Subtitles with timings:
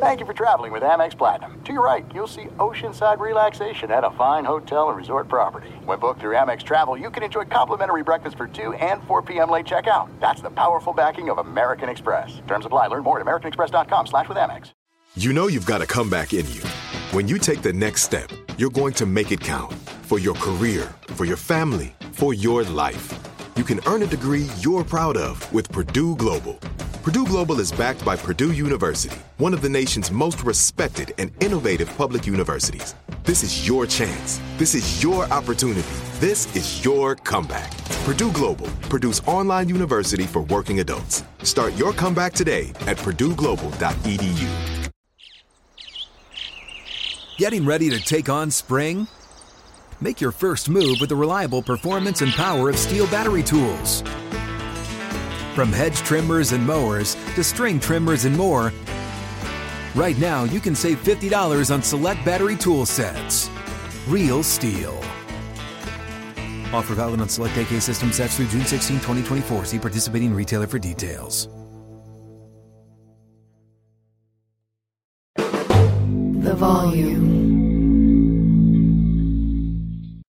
[0.00, 1.60] Thank you for traveling with Amex Platinum.
[1.64, 5.70] To your right, you'll see oceanside relaxation at a fine hotel and resort property.
[5.86, 9.50] When booked through Amex Travel, you can enjoy complimentary breakfast for 2 and 4 p.m.
[9.50, 10.08] late checkout.
[10.20, 12.40] That's the powerful backing of American Express.
[12.46, 12.86] Terms apply.
[12.86, 14.70] Learn more at americanexpress.com slash with Amex.
[15.16, 16.60] You know you've got a comeback in you.
[17.10, 19.72] When you take the next step, you're going to make it count
[20.02, 23.18] for your career, for your family, for your life.
[23.56, 26.60] You can earn a degree you're proud of with Purdue Global.
[27.08, 31.88] Purdue Global is backed by Purdue University, one of the nation's most respected and innovative
[31.96, 32.94] public universities.
[33.24, 34.38] This is your chance.
[34.58, 35.88] This is your opportunity.
[36.20, 37.74] This is your comeback.
[38.04, 41.24] Purdue Global, Purdue's online university for working adults.
[41.44, 44.90] Start your comeback today at purdueglobal.edu.
[47.38, 49.08] Getting ready to take on spring?
[50.02, 54.02] Make your first move with the reliable performance and power of STIHL battery tools.
[55.58, 58.72] From hedge trimmers and mowers to string trimmers and more,
[59.96, 63.50] right now you can save $50 on select battery tool sets.
[64.06, 64.96] Real STIHL.
[66.72, 69.64] Offer valid on select AK system sets through June 16, 2024.
[69.64, 71.48] See participating retailer for details.
[75.34, 77.26] The volume.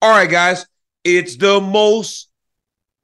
[0.02, 0.66] All right, guys.
[1.04, 2.30] It's the most,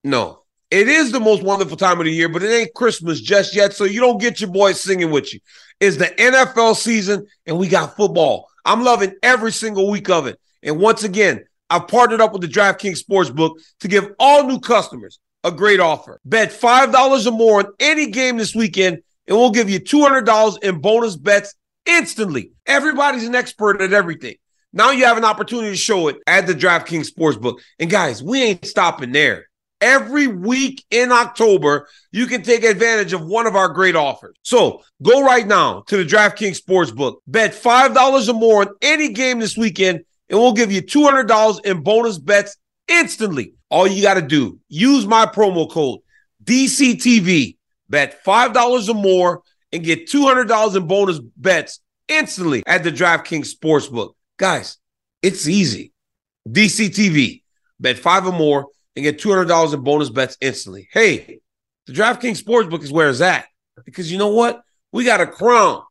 [0.04, 0.45] no,
[0.76, 3.72] it is the most wonderful time of the year, but it ain't Christmas just yet.
[3.72, 5.40] So you don't get your boys singing with you.
[5.80, 8.50] It's the NFL season and we got football.
[8.66, 10.38] I'm loving every single week of it.
[10.62, 15.20] And once again, I've partnered up with the DraftKings Sportsbook to give all new customers
[15.46, 16.20] a great offer.
[16.26, 20.82] Bet $5 or more on any game this weekend, and we'll give you $200 in
[20.82, 22.52] bonus bets instantly.
[22.66, 24.36] Everybody's an expert at everything.
[24.74, 27.60] Now you have an opportunity to show it at the DraftKings Sportsbook.
[27.80, 29.48] And guys, we ain't stopping there.
[29.82, 34.36] Every week in October, you can take advantage of one of our great offers.
[34.42, 37.18] So go right now to the DraftKings Sportsbook.
[37.28, 41.82] Bet $5 or more on any game this weekend, and we'll give you $200 in
[41.82, 43.54] bonus bets instantly.
[43.70, 46.00] All you got to do, use my promo code
[46.44, 47.58] DCTV.
[47.90, 54.14] Bet $5 or more and get $200 in bonus bets instantly at the DraftKings Sportsbook.
[54.38, 54.78] Guys,
[55.22, 55.92] it's easy.
[56.48, 57.42] DCTV.
[57.80, 60.88] Bet five or more and get $200 in bonus bets instantly.
[60.92, 61.40] Hey,
[61.88, 63.46] the DraftKings Sportsbook is where it's at.
[63.84, 64.62] Because you know what?
[64.92, 65.84] We got a crown.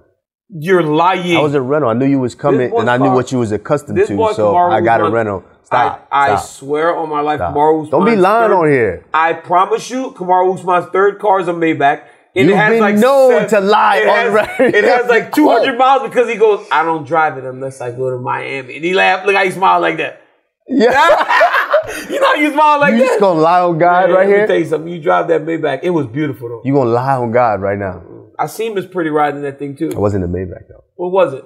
[0.55, 1.35] You're lying.
[1.35, 1.89] I was a rental.
[1.89, 4.05] I knew you was coming, and I knew what you was accustomed to,
[4.35, 5.43] so I got a rental.
[5.63, 6.07] Stop.
[6.11, 6.49] I, I Stop.
[6.49, 7.55] swear on my life, Stop.
[7.55, 9.05] Kamaru Don't be lying third- on here.
[9.13, 12.03] I promise you, Kamaru Usman's third car is a Maybach.
[12.35, 14.75] And You've it has been like known to lie it on has, record.
[14.75, 18.09] It has like 200 miles because he goes, I don't drive it unless I go
[18.09, 18.75] to Miami.
[18.77, 19.25] And he laughed.
[19.27, 20.19] Look how he smiled like that.
[20.67, 20.89] Yeah.
[22.09, 23.03] you know how you smile like you that?
[23.03, 24.47] You just gonna lie on God Man, right let me here?
[24.47, 24.91] tell you something.
[24.91, 25.79] You drive that Maybach.
[25.83, 26.61] It was beautiful though.
[26.65, 28.01] You gonna lie on God right now?
[28.39, 29.91] I seen Miss Pretty riding that thing too.
[29.95, 30.83] I wasn't a Maybach though.
[30.95, 31.45] What was it?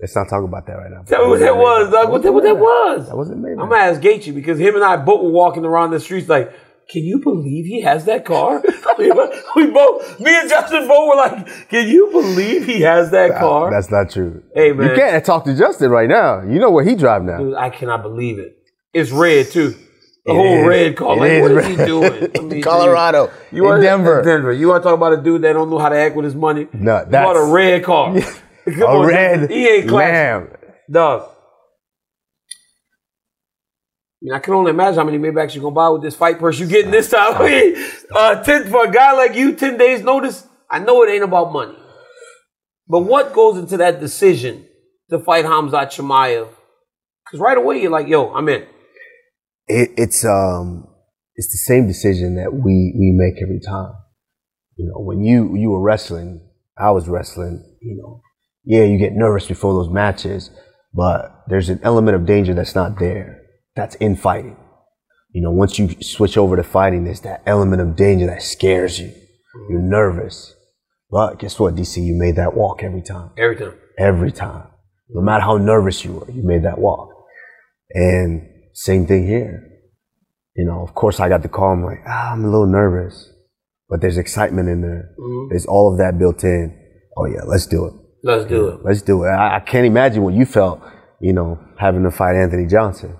[0.00, 1.02] Let's not talk about that right now.
[1.02, 2.10] Tell me what that was, dog.
[2.10, 3.08] What that, what that was?
[3.08, 3.62] I wasn't Maybach.
[3.62, 6.52] I'm gonna ask Gaethje because him and I both were walking around the streets like,
[6.88, 8.62] can you believe he has that car?
[8.98, 9.10] we
[9.70, 13.70] both, me and Justin both were like, can you believe he has that car?
[13.70, 14.42] That's not true.
[14.54, 14.90] Hey, man.
[14.90, 16.42] You can't talk to Justin right now.
[16.42, 17.38] You know where he drive now.
[17.38, 18.56] Dude, I cannot believe it.
[18.92, 19.74] It's red too.
[20.24, 20.66] The whole is.
[20.66, 21.16] red car.
[21.16, 22.30] It Like, is what is he doing?
[22.52, 23.30] In Colorado.
[23.50, 24.22] You In wanna- Denver.
[24.22, 24.52] Denver.
[24.52, 26.34] You want to talk about a dude that don't know how to act with his
[26.34, 26.68] money?
[26.72, 28.14] No, He bought a red car.
[28.66, 30.48] A on, red He ain't lamb.
[30.88, 31.28] Dog.
[34.20, 36.38] I mean, I can only imagine how many Maybachs you're gonna buy with this fight
[36.38, 37.34] purse you getting this time.
[38.14, 40.46] uh, ten, for a guy like you, ten days notice.
[40.70, 41.76] I know it ain't about money,
[42.88, 44.64] but what goes into that decision
[45.10, 46.48] to fight Khamzat Chimaev?
[47.26, 48.64] Because right away you're like, "Yo, I'm in."
[49.66, 50.86] It, it's um,
[51.34, 53.94] it's the same decision that we we make every time.
[54.76, 56.48] You know, when you you were wrestling,
[56.78, 57.64] I was wrestling.
[57.80, 58.22] You know,
[58.64, 60.50] yeah, you get nervous before those matches,
[60.94, 63.42] but there's an element of danger that's not there.
[63.74, 64.56] That's in fighting.
[65.32, 69.00] You know, once you switch over to fighting, there's that element of danger that scares
[69.00, 69.12] you.
[69.70, 70.54] You're nervous.
[71.10, 72.02] But guess what, DC?
[72.02, 73.30] You made that walk every time.
[73.36, 73.74] Every time.
[73.98, 74.66] Every time.
[75.10, 77.10] No matter how nervous you were, you made that walk.
[77.90, 79.68] And same thing here.
[80.56, 81.72] You know, of course, I got the call.
[81.72, 83.30] I'm like, ah, I'm a little nervous,
[83.88, 85.14] but there's excitement in there.
[85.50, 86.78] There's all of that built in.
[87.16, 87.94] Oh yeah, let's do it.
[88.22, 88.80] Let's do it.
[88.84, 89.28] Let's do it.
[89.28, 90.82] I, I can't imagine what you felt.
[91.20, 93.16] You know, having to fight Anthony Johnson.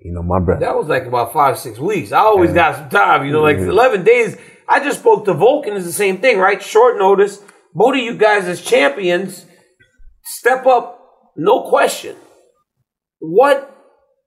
[0.00, 0.64] You know, my brother.
[0.64, 2.12] That was like about five, six weeks.
[2.12, 4.36] I always got some time, you know, like 11 days.
[4.66, 6.62] I just spoke to Vulcan, it's the same thing, right?
[6.62, 7.42] Short notice.
[7.74, 9.44] Both of you guys as champions
[10.24, 12.16] step up, no question.
[13.18, 13.79] What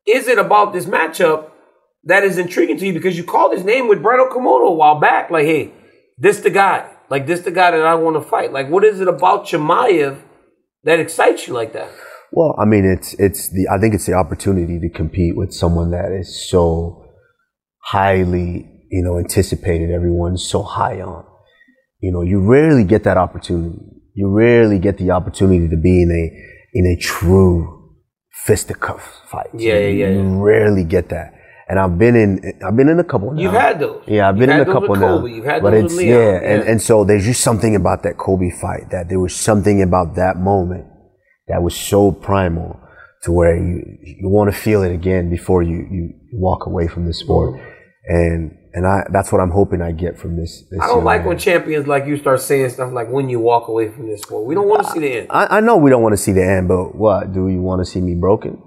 [0.06, 1.52] is it about this matchup
[2.06, 2.94] that is intriguing to you?
[2.94, 5.72] Because you called his name with Breno Komodo a while back, like, hey,
[6.18, 6.90] this the guy.
[7.10, 8.52] Like, this the guy that I want to fight.
[8.52, 10.22] Like, what is it about Chimaev
[10.84, 11.92] that excites you like that?
[12.32, 15.92] Well, I mean, it's it's the I think it's the opportunity to compete with someone
[15.92, 17.06] that is so
[17.78, 19.92] highly, you know, anticipated.
[19.92, 21.26] Everyone's so high on.
[22.00, 23.78] You know, you rarely get that opportunity.
[24.16, 27.83] You rarely get the opportunity to be in a in a true
[28.34, 29.48] fisticuff fight.
[29.54, 30.44] Yeah, yeah, yeah, You yeah.
[30.44, 31.34] rarely get that.
[31.70, 33.42] And I've been in I've been in a couple now.
[33.42, 34.04] You've had those.
[34.06, 35.26] Yeah, I've You've been in a couple now.
[35.26, 36.20] You've had but those it's Leon.
[36.20, 39.82] yeah, and and so there's just something about that Colby fight that there was something
[39.82, 40.86] about that moment
[41.48, 42.80] that was so primal
[43.24, 47.06] to where you you want to feel it again before you you walk away from
[47.06, 47.64] the sport, mm.
[48.08, 50.64] and and I that's what I'm hoping I get from this.
[50.70, 53.68] this I don't like when champions like you start saying stuff like when you walk
[53.68, 54.46] away from this sport.
[54.46, 55.28] We don't want to see the end.
[55.30, 57.86] I, I know we don't want to see the end, but what do you want
[57.86, 58.62] to see me broken?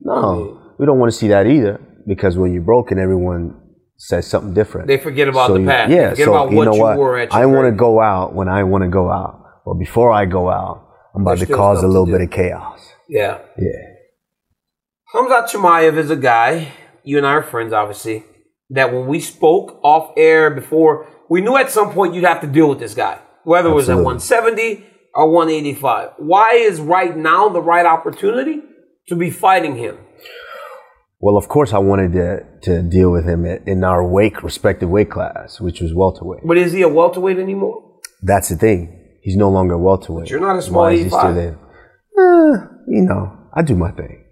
[0.00, 3.56] No, we don't want to see that either because when you're broken, everyone
[3.96, 4.86] says something different.
[4.88, 5.90] They forget about the you- past.
[5.90, 6.96] They Yeah, forget so about you what know you what?
[6.98, 9.44] were at your I want to go out when I want to go out.
[9.66, 12.80] But before I go out, I'm about There's to cause a little bit of chaos.
[13.08, 13.38] Yeah.
[13.58, 13.70] Yeah.
[15.12, 16.72] Khamzat Chimaev is a guy,
[17.02, 18.24] you and I are friends, obviously,
[18.70, 22.46] that when we spoke off air before, we knew at some point you'd have to
[22.46, 24.84] deal with this guy, whether it was at 170
[25.14, 26.10] or 185.
[26.18, 28.62] Why is right now the right opportunity
[29.08, 29.98] to be fighting him?
[31.22, 35.10] Well, of course, I wanted to to deal with him in our weight respective weight
[35.10, 36.40] class, which was welterweight.
[36.46, 37.98] But is he a welterweight anymore?
[38.22, 39.18] That's the thing.
[39.22, 40.24] He's no longer welterweight.
[40.24, 41.20] But you're not a small Why is he 85.
[41.20, 41.58] still there?
[42.18, 44.24] Eh, you know, I do my thing.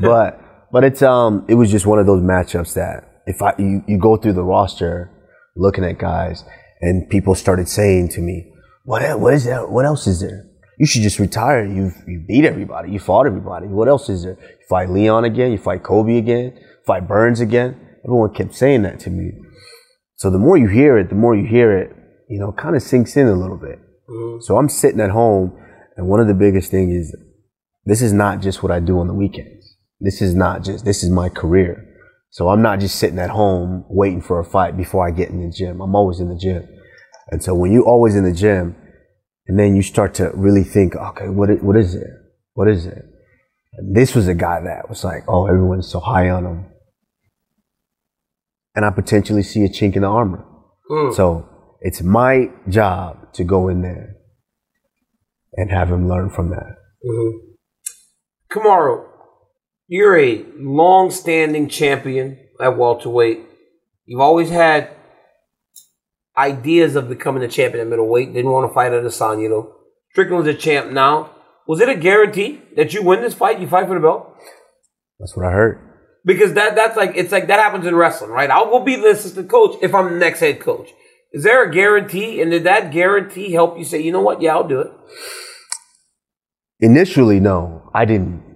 [0.00, 0.40] But
[0.72, 3.98] but it's um it was just one of those matchups that if I you, you
[3.98, 5.10] go through the roster
[5.56, 6.44] looking at guys
[6.80, 8.52] and people started saying to me,
[8.84, 9.70] What what is that?
[9.70, 10.48] What else is there?
[10.78, 11.64] You should just retire.
[11.64, 12.90] You you beat everybody.
[12.90, 13.66] You fought everybody.
[13.66, 14.36] What else is there?
[14.40, 17.78] You fight Leon again, you fight Colby again, fight Burns again.
[18.04, 19.30] Everyone kept saying that to me.
[20.16, 21.94] So the more you hear it, the more you hear it,
[22.28, 23.78] you know, kind of sinks in a little bit.
[24.08, 24.40] Mm-hmm.
[24.40, 25.56] So I'm sitting at home,
[25.96, 27.16] and one of the biggest things is
[27.84, 29.76] this is not just what I do on the weekends.
[30.00, 31.91] This is not just this is my career.
[32.32, 35.42] So I'm not just sitting at home waiting for a fight before I get in
[35.42, 35.82] the gym.
[35.82, 36.66] I'm always in the gym.
[37.30, 38.74] And so when you're always in the gym,
[39.46, 42.08] and then you start to really think, okay, what i- what is it?
[42.54, 43.04] What is it?
[43.74, 46.66] And this was a guy that was like, oh, everyone's so high on him,
[48.74, 50.44] and I potentially see a chink in the armor.
[50.88, 51.12] Hmm.
[51.12, 51.48] So
[51.80, 54.14] it's my job to go in there
[55.54, 56.76] and have him learn from that.
[57.04, 57.38] Mm-hmm.
[58.52, 59.04] Kamaru,
[59.92, 63.40] you're a long-standing champion at welterweight.
[64.06, 64.88] You've always had
[66.34, 68.32] ideas of becoming a champion at middleweight.
[68.32, 69.76] Didn't want to fight Adesanya though.
[70.12, 71.30] Strickland's a champ now.
[71.68, 73.60] Was it a guarantee that you win this fight?
[73.60, 74.34] You fight for the belt?
[75.20, 75.78] That's what I heard.
[76.24, 78.50] Because that that's like it's like that happens in wrestling, right?
[78.50, 80.88] I'll go be the assistant coach if I'm the next head coach.
[81.32, 82.40] Is there a guarantee?
[82.40, 84.40] And did that guarantee help you say, you know what?
[84.40, 84.90] Yeah, I'll do it.
[86.80, 88.51] Initially, no, I didn't.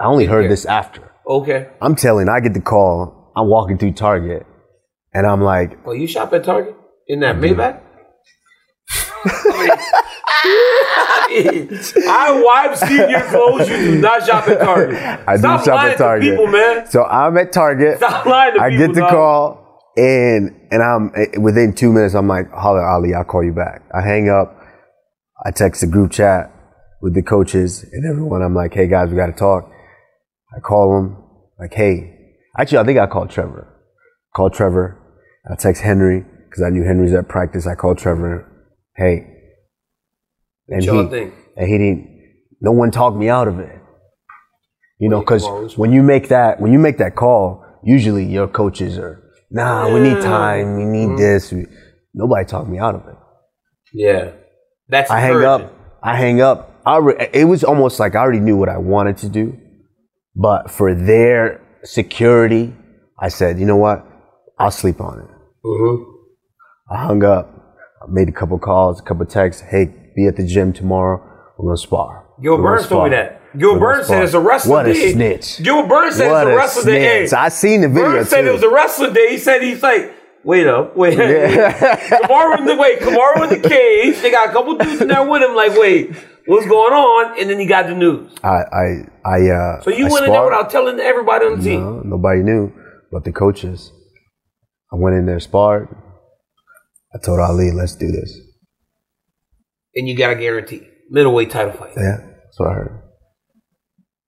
[0.00, 1.12] I only heard this after.
[1.26, 1.68] Okay.
[1.82, 3.32] I'm telling, I get the call.
[3.36, 4.46] I'm walking through Target,
[5.12, 6.74] And I'm like, Well, you shop at Target
[7.08, 7.82] in that Maybach?
[11.28, 13.68] I wipe seen your clothes.
[13.68, 14.96] You do not shop at Target.
[15.28, 16.30] I Stop do shop lying at Target.
[16.30, 16.86] To people, man.
[16.86, 17.98] So I'm at Target.
[17.98, 19.10] Stop lying to I people, get the dog.
[19.10, 22.14] call, and and I'm eh, within two minutes.
[22.14, 23.82] I'm like, holler Ali, I'll call you back.
[23.92, 24.56] I hang up.
[25.44, 26.50] I text the group chat
[27.00, 28.42] with the coaches and everyone.
[28.42, 29.70] I'm like, hey guys, we got to talk.
[30.56, 31.24] I call them
[31.58, 32.12] like, hey.
[32.58, 33.72] Actually, I think I called Trevor.
[34.34, 34.98] Called Trevor.
[35.50, 37.66] I text Henry because I knew Henry's at practice.
[37.66, 38.50] I called Trevor.
[38.96, 39.26] Hey.
[40.68, 41.34] And y'all he, think?
[41.56, 42.16] and he didn't.
[42.60, 43.78] No one talked me out of it.
[44.98, 47.62] You know, because come on, which when you make that when you make that call,
[47.84, 51.16] usually your coaches are, nah, we need time, we need Mm-hmm.
[51.18, 51.52] this.
[51.52, 51.66] We,
[52.14, 53.16] nobody talked me out of it.
[53.92, 54.32] Yeah,
[54.88, 55.10] that's.
[55.10, 55.72] I hang up.
[56.02, 56.72] I hang up.
[56.86, 59.58] I re- it was almost like I already knew what I wanted to do,
[60.36, 62.72] but for their security,
[63.18, 64.06] I said, you know what?
[64.58, 65.26] I'll sleep on it.
[65.64, 66.04] Mhm.
[66.90, 67.50] I hung up.
[68.02, 69.62] I made a couple calls, a couple texts.
[69.68, 71.20] Hey, be at the gym tomorrow.
[71.58, 72.24] We're gonna spar.
[72.42, 73.40] Gil Burns told me that.
[73.58, 75.12] Gil Burns said it's a wrestling What a day.
[75.12, 75.62] snitch.
[75.62, 77.28] Gil Burns said What it's a wrestling day.
[77.30, 78.48] I seen the video Burns said too.
[78.48, 79.28] it was a wrestling day.
[79.30, 80.12] He said he's like,
[80.44, 81.18] wait up, wait.
[81.18, 84.20] Kamaru in the wait, Kamaru in the cage.
[84.20, 85.54] They got a couple dudes in there with him.
[85.56, 86.14] Like, wait,
[86.46, 87.40] what's going on?
[87.40, 88.32] And then he got the news.
[88.42, 88.86] I, I,
[89.24, 89.50] I.
[89.50, 91.80] Uh, So you I went in there without telling everybody on the team.
[91.80, 92.72] No, nobody knew
[93.10, 93.92] but the coaches.
[94.92, 95.88] I went in there, sparred.
[97.14, 98.38] I told Ali, let's do this.
[99.94, 101.92] And you got a guarantee middleweight title fight.
[101.96, 103.02] Yeah, that's what I heard.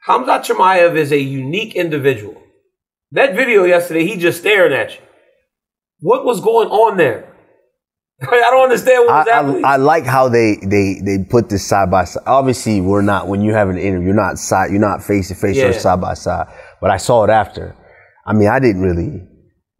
[0.06, 2.40] Khamzat Chimaev is a unique individual.
[3.12, 5.00] That video yesterday, he just staring at you.
[6.00, 7.27] What was going on there?
[8.22, 9.62] I don't understand what I, was.
[9.64, 12.24] I, I like how they, they, they put this side by side.
[12.26, 14.06] Obviously, we're not when you have an interview.
[14.06, 14.70] You're not side.
[14.70, 15.66] You're not face to face Yeah.
[15.66, 16.48] or side by side.
[16.80, 17.76] But I saw it after.
[18.26, 19.22] I mean, I didn't really.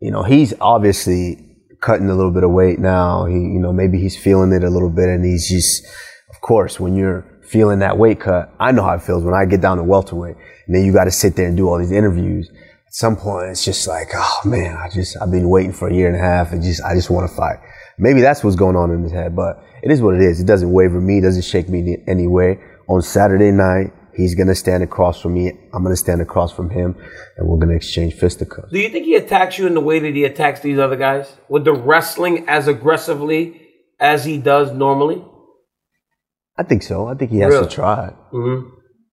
[0.00, 1.45] You know, he's obviously
[1.80, 3.25] cutting a little bit of weight now.
[3.26, 5.85] He, you know, maybe he's feeling it a little bit, and he's just,
[6.30, 9.45] of course, when you're feeling that weight cut, I know how it feels when I
[9.47, 11.90] get down to welterweight, and then you got to sit there and do all these
[11.90, 12.49] interviews.
[12.50, 15.95] At some point, it's just like, oh man, I just, I've been waiting for a
[15.95, 17.59] year and a half, and just, I just want to fight.
[17.99, 20.40] Maybe that's what's going on in his head, but it is what it is.
[20.40, 22.59] It doesn't waver me, it doesn't shake me in any way.
[22.88, 25.52] On Saturday night, he's gonna stand across from me.
[25.75, 26.97] I'm gonna stand across from him,
[27.37, 28.71] and we're gonna exchange fisticuffs.
[28.73, 31.37] Do you think he attacks you in the way that he attacks these other guys?
[31.49, 33.61] With the wrestling as aggressively
[34.00, 35.25] as he does normally?
[36.57, 37.07] I think so.
[37.09, 37.69] I think he has Really?
[37.69, 38.12] to try.
[38.33, 38.69] Mm-hmm.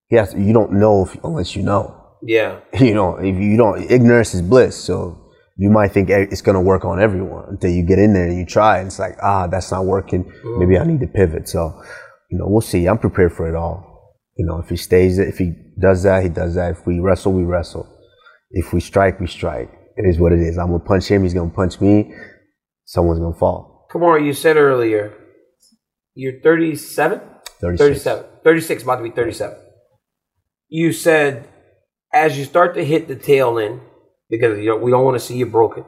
[0.10, 0.34] He has.
[0.34, 2.01] You don't know if, unless you know.
[2.22, 2.60] Yeah.
[2.80, 4.75] You know, if you don't, ignorance is bliss.
[4.75, 5.25] So
[5.58, 8.46] you might think it's gonna work on everyone until you get in there and you
[8.46, 10.32] try, and it's like, ah, that's not working.
[10.44, 11.48] Maybe I need to pivot.
[11.48, 11.82] So,
[12.30, 12.88] you know, we'll see.
[12.88, 14.18] I'm prepared for it all.
[14.38, 16.72] You know, if he stays, if he does that, he does that.
[16.72, 17.88] If we wrestle, we wrestle.
[18.52, 19.72] If we strike, we strike.
[19.96, 20.58] It is what it is.
[20.58, 21.24] I'm gonna punch him.
[21.24, 22.14] He's gonna punch me.
[22.84, 23.88] Someone's gonna fall.
[23.92, 25.14] Kamaru, you said earlier,
[26.16, 27.22] you're 37?
[27.62, 28.04] 36.
[28.04, 28.26] 37.
[28.44, 29.58] 36, about to be 37.
[30.68, 31.48] You said
[32.14, 33.82] as you start to hit the tail end,
[34.29, 35.86] because you know, we don't want to see you broken,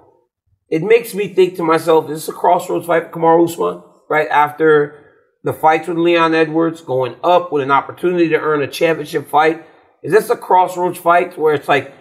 [0.69, 3.83] it makes me think to myself, is this a crossroads fight for Kamaru Usman?
[4.09, 5.03] Right after
[5.43, 9.65] the fights with Leon Edwards, going up with an opportunity to earn a championship fight.
[10.03, 11.93] Is this a crossroads fight where it's like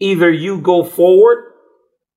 [0.00, 1.52] either you go forward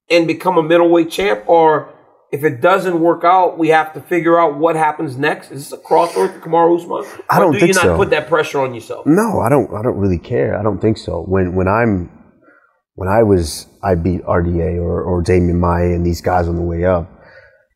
[0.09, 1.93] and become a middleweight champ, or
[2.31, 5.51] if it doesn't work out, we have to figure out what happens next.
[5.51, 7.21] Is this a crossroads for Kamaru Usman?
[7.29, 7.97] I don't do think you not so.
[7.97, 9.05] put that pressure on yourself?
[9.05, 9.71] No, I don't.
[9.73, 10.57] I don't really care.
[10.57, 11.23] I don't think so.
[11.23, 12.09] When when I'm
[12.97, 16.63] when I was I beat RDA or or Demian Maia and these guys on the
[16.63, 17.07] way up,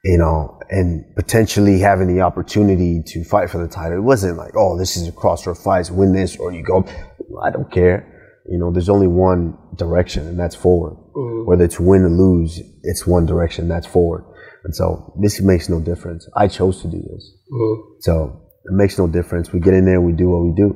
[0.04, 4.00] you know, and potentially having the opportunity to fight for the title.
[4.00, 5.92] It wasn't like, oh, this is a crossroad fight.
[5.92, 6.84] Win this or you go.
[7.44, 8.08] I don't care.
[8.50, 10.98] You know, there's only one direction, and that's forward.
[11.16, 11.48] Mm-hmm.
[11.48, 13.68] Whether it's win or lose, it's one direction.
[13.68, 14.26] That's forward.
[14.64, 16.28] And so this makes no difference.
[16.36, 17.32] I chose to do this.
[17.54, 17.92] Mm-hmm.
[18.00, 19.54] So it makes no difference.
[19.54, 20.68] We get in there and we do what we do.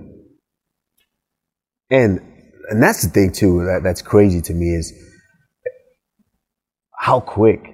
[1.90, 2.22] And
[2.70, 4.94] and that's the thing too that, that's crazy to me is
[7.00, 7.74] how quick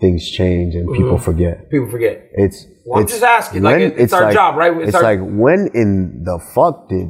[0.00, 1.70] things change and people forget.
[1.70, 2.28] People forget.
[2.32, 4.72] It's Well, I'm just asking, like, when- it's our job, right?
[4.76, 7.08] It's It's, our- like when in the fuck did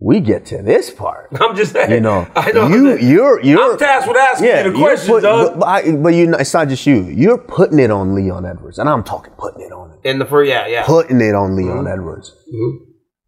[0.00, 1.28] we get to this part?
[1.40, 1.90] I'm just saying.
[1.92, 2.66] You know, I know.
[2.68, 5.46] you you're you're I'm tasked with asking you the you're question, put- dog.
[5.52, 7.02] But, but, I, but you, it's not just you.
[7.04, 9.98] You're putting it on Leon Edwards, and I'm talking putting it on him.
[10.04, 10.84] In the first, yeah, yeah.
[10.84, 11.86] Putting it on Leon Mm-hmm.
[11.86, 12.34] Edwards.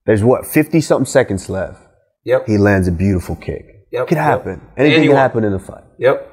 [0.07, 1.81] There's what fifty something seconds left.
[2.25, 2.47] Yep.
[2.47, 3.87] He lands a beautiful kick.
[3.93, 4.25] Yep, It could yep.
[4.25, 4.61] happen.
[4.77, 5.09] Anything Anyone.
[5.09, 5.85] can happen in a fight.
[5.99, 6.31] Yep.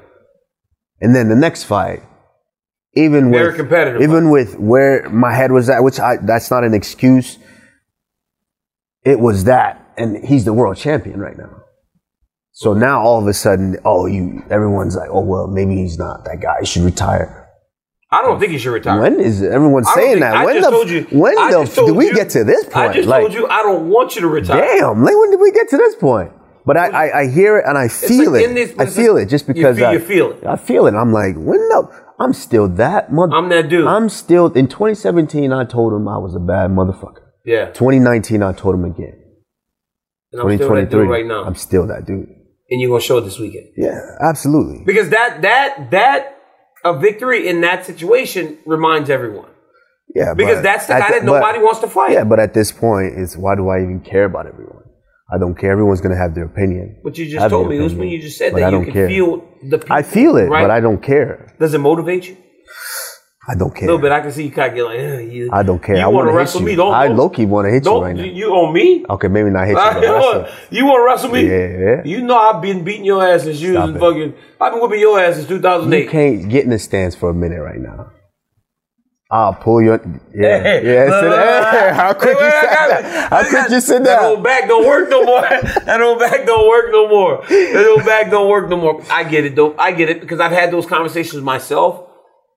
[1.00, 2.02] And then the next fight,
[2.94, 6.64] even Very with competitive even with where my head was at, which I that's not
[6.64, 7.38] an excuse.
[9.04, 11.62] It was that, and he's the world champion right now.
[12.52, 16.24] So now all of a sudden, oh, you everyone's like, oh well, maybe he's not
[16.24, 16.56] that guy.
[16.60, 17.41] He should retire.
[18.12, 19.00] I don't think he should retire.
[19.00, 20.34] When is everyone saying think- that?
[20.36, 21.02] I when just the told you.
[21.18, 22.76] when I the did we you- get to this point?
[22.76, 24.60] I just like, told you I don't want you to retire.
[24.60, 26.30] damn, like when did we get to this point?
[26.64, 28.54] But I, I, I hear it and I feel like it.
[28.54, 30.46] this- I feel it just you because feel- I, you feel it.
[30.46, 30.94] I feel it.
[30.94, 31.88] I'm like, when the
[32.20, 33.34] I'm still that mother.
[33.34, 33.86] I'm that dude.
[33.86, 35.52] I'm still in 2017.
[35.52, 37.22] I told him I was a bad motherfucker.
[37.44, 37.66] Yeah.
[37.72, 39.18] 2019, I told him again.
[40.32, 41.42] And I'm still that 2023, dude right now.
[41.44, 42.28] I'm still that dude.
[42.70, 43.66] and you're gonna show it this weekend.
[43.76, 44.84] Yeah, absolutely.
[44.86, 46.38] Because that that that
[46.84, 49.48] a victory in that situation reminds everyone.
[50.14, 52.12] Yeah, Because but that's the guy that but- nobody wants to fight.
[52.12, 54.82] Yeah, but at this point, it's why do I even care about everyone?
[55.34, 55.72] I don't care.
[55.72, 57.00] Everyone's gonna have their opinion.
[57.02, 58.84] But you just told the me, opinion, Usman, you just said that I you don't
[58.84, 59.08] can care.
[59.08, 59.96] feel the people.
[59.96, 60.62] I feel it, right?
[60.62, 61.54] but I don't care.
[61.58, 62.36] Does it motivate you?
[63.48, 63.88] I don't A care.
[63.88, 64.12] little bit.
[64.12, 65.96] I can see you kind of get like, eh, you, I don't care.
[65.96, 66.66] You I want to hit wrestle you.
[66.68, 66.74] me?
[66.76, 68.22] Don't I don't- low-key wanna hit you right now.
[68.22, 69.04] You on me?
[69.10, 71.48] Okay, maybe not hit you, but you want to wrestle me?
[71.48, 71.78] Yeah.
[71.78, 72.02] yeah.
[72.04, 74.34] You know I've been beating your ass since you was fucking.
[74.60, 76.04] I've been whipping your ass since 2008.
[76.04, 78.12] You can't get in the stance for a minute right now.
[79.28, 79.98] I'll pull your
[80.34, 81.04] yeah Hey, yeah.
[81.10, 83.02] look, look, hey, how quick you sit down?
[83.30, 83.80] How I quick you it.
[83.80, 85.40] sit That old back don't work no more.
[85.40, 87.42] that old back don't work no more.
[87.48, 89.02] That old back don't work no more.
[89.10, 89.74] I get it though.
[89.78, 92.08] I get it because I've had those conversations myself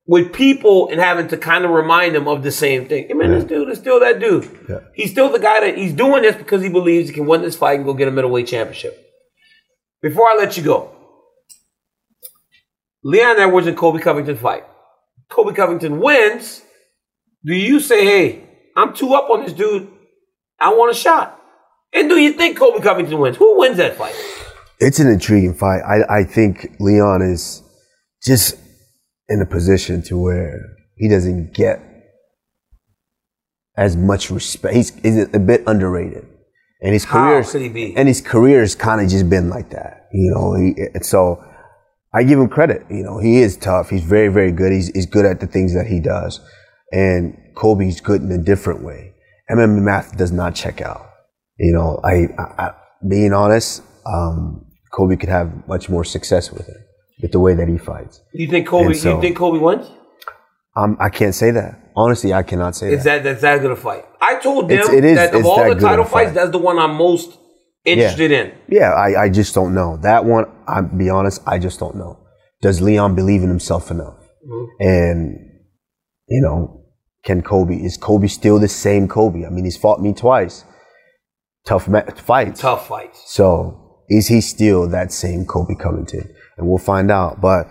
[0.07, 3.07] with people and having to kind of remind them of the same thing.
[3.07, 4.49] Hey man, this dude is still that dude.
[4.69, 4.79] Yeah.
[4.93, 7.55] He's still the guy that he's doing this because he believes he can win this
[7.55, 9.01] fight and go get a middleweight championship.
[10.01, 10.91] Before I let you go,
[13.03, 14.63] Leon Edwards and Colby Covington fight.
[15.29, 16.61] Colby Covington wins.
[17.43, 19.87] Do you say, hey, I'm two up on this dude.
[20.59, 21.39] I want a shot.
[21.93, 23.37] And do you think Colby Covington wins?
[23.37, 24.15] Who wins that fight?
[24.79, 25.81] It's an intriguing fight.
[25.81, 27.63] I, I think Leon is
[28.23, 28.57] just
[29.29, 30.61] in a position to where
[30.95, 31.81] he doesn't get
[33.77, 34.75] as much respect.
[34.75, 36.25] He's, he's a bit underrated,
[36.81, 37.95] and his career could he be?
[37.95, 40.07] and his career has kind of just been like that.
[40.13, 41.43] You know, he, so
[42.13, 42.85] I give him credit.
[42.89, 43.89] You know, he is tough.
[43.89, 44.71] He's very very good.
[44.71, 46.39] He's he's good at the things that he does,
[46.91, 49.13] and Colby's good in a different way.
[49.51, 51.09] MMA math does not check out.
[51.57, 52.73] You know, I, I, I
[53.07, 56.77] being honest, um, Colby could have much more success with it,
[57.21, 58.21] with the way that he fights.
[58.33, 58.93] You think Colby?
[58.93, 59.89] So- you think Colby wins?
[60.75, 61.79] Um, I can't say that.
[61.95, 63.23] Honestly, I cannot say Is that.
[63.23, 64.03] that that's that good a fight?
[64.19, 66.25] I told them It's- it is- that of all that the title fight.
[66.25, 67.37] fights, that's the one I'm most
[67.85, 68.51] interested in.
[68.67, 69.97] Yeah, I, I just don't know.
[70.01, 72.19] That one, I'll be honest, I just don't know.
[72.61, 74.17] Does Leon believe in himself enough?
[74.45, 74.65] Mm-hmm.
[74.87, 75.39] And,
[76.27, 76.81] you know,
[77.23, 79.45] can Colby, is Colby still the same Colby?
[79.45, 80.65] I mean, he's fought me twice.
[81.65, 82.59] Tough ma- fights.
[82.61, 83.23] Tough fights.
[83.27, 86.33] So is he still that same Colby Covington?
[86.57, 87.41] And we'll find out.
[87.41, 87.67] But,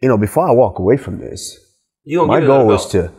[0.00, 1.58] you know, before I walk away from this,
[2.04, 3.12] You my goal is to,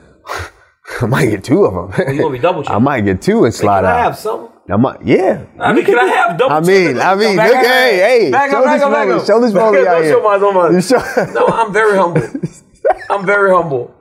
[1.02, 2.14] I might get two of them.
[2.16, 4.04] you gonna be double I might get two and Can slide I out.
[4.04, 4.50] have something?
[4.70, 5.44] I might, yeah.
[5.60, 6.56] I mean, can I have double?
[6.56, 9.26] I mean, I mean, look, up, hey, hey, back show up, this up, back up.
[9.26, 10.12] show this up, out here.
[10.14, 12.24] show my- don't my- You show- No, I'm very humble.
[13.10, 13.94] I'm very humble.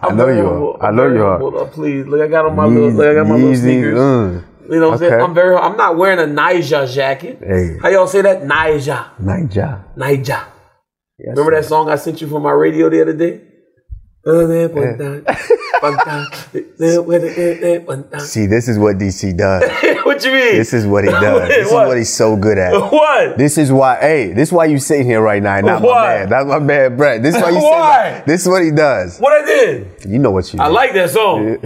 [0.00, 0.50] I'm know very you are.
[0.50, 0.78] humble.
[0.80, 1.42] I know you are.
[1.42, 3.98] Oh, please, look, I got on my little, look, I got my little sneakers.
[3.98, 5.20] uh, You know what I'm saying?
[5.22, 5.56] I'm very.
[5.56, 7.38] I'm not wearing a Naija jacket.
[7.40, 7.78] Hey.
[7.80, 8.42] How y'all say that?
[8.42, 9.18] Naija.
[9.18, 9.84] Niger.
[9.96, 10.46] Naija.
[11.18, 13.40] Yes, Remember that song I sent you from my radio the other day?
[14.28, 14.48] What
[18.20, 19.62] See, this is what DC does.
[20.08, 20.56] What you mean?
[20.56, 21.48] This is what he does.
[21.48, 21.86] This is What?
[21.88, 22.72] what he's so good at.
[22.72, 23.36] What?
[23.38, 25.90] This is why, hey, this is why you sitting here right now, not Why?
[25.92, 26.28] my man.
[26.28, 27.22] That's my man, Brett.
[27.22, 28.10] This is why you Why?
[28.10, 28.24] there.
[28.26, 29.18] This is what he does.
[29.18, 30.04] What I did?
[30.06, 31.56] You know what you I like that song.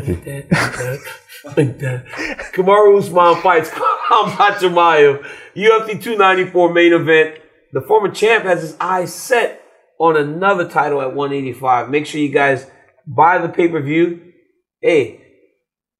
[2.55, 5.25] Kamaru Usman fights Khamzat Chimaev.
[5.57, 7.38] UFC 294 main event.
[7.72, 9.62] The former champ has his eyes set
[10.03, 11.88] on another title at 185.
[11.88, 12.69] Make sure you guys
[13.07, 14.33] buy the pay per view.
[14.81, 15.25] Hey,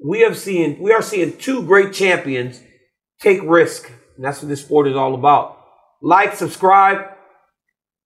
[0.05, 2.61] we have seen we are seeing two great champions
[3.21, 5.57] take risk, and that's what this sport is all about.
[6.03, 7.13] Like, subscribe,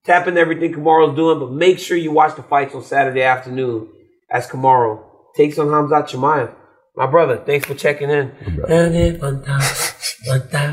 [0.05, 3.89] tap into everything Kamaru's doing, but make sure you watch the fights on Saturday afternoon
[4.31, 5.03] as Kamaro
[5.35, 6.55] takes on Khamzat Chimaev.
[6.95, 8.33] My brother, thanks for checking in.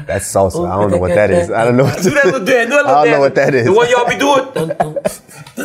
[0.05, 0.69] That's salsa.
[0.69, 1.51] I don't know what that is.
[1.51, 2.69] I don't know what Do that little dance.
[2.69, 3.65] Do that little I don't know what that is.
[3.65, 4.71] The one y'all be doing.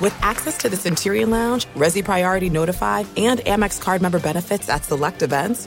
[0.00, 4.84] With access to the Centurion Lounge, Resy Priority Notify, and Amex card member benefits at
[4.84, 5.66] select events,